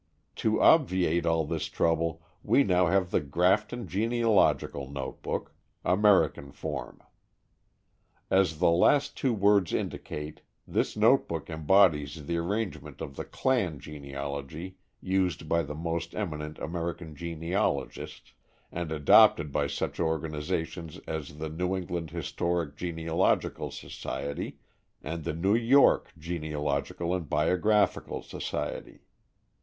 To 0.37 0.59
obviate 0.59 1.27
all 1.27 1.45
this 1.45 1.65
trouble, 1.67 2.23
we 2.41 2.63
now 2.63 2.87
have 2.87 3.11
the 3.11 3.19
Grafton 3.21 3.87
Genealogical 3.87 4.89
Notebook, 4.89 5.53
American 5.85 6.51
Form. 6.51 7.03
As 8.27 8.57
the 8.57 8.71
last 8.71 9.15
two 9.15 9.31
words 9.31 9.75
indicate, 9.75 10.41
this 10.67 10.97
notebook 10.97 11.51
embodies 11.51 12.25
the 12.25 12.37
arrangement 12.37 12.99
of 12.99 13.15
the 13.15 13.23
"clan" 13.23 13.79
genealogy 13.79 14.77
used 15.01 15.47
by 15.47 15.61
the 15.61 15.75
most 15.75 16.15
eminent 16.15 16.57
American 16.57 17.15
genealogists 17.15 18.33
and 18.71 18.91
adopted 18.91 19.51
by 19.51 19.67
such 19.67 19.99
organizations 19.99 20.97
as 21.05 21.37
the 21.37 21.47
New 21.49 21.75
England 21.75 22.09
Historic 22.09 22.75
Genealogical 22.75 23.69
Society 23.69 24.57
and 25.03 25.25
the 25.25 25.33
New 25.35 25.53
York 25.53 26.09
Genealogical 26.17 27.13
and 27.13 27.29
Biographical 27.29 28.23
Society. 28.23 29.01